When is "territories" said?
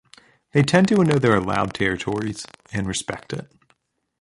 1.75-2.47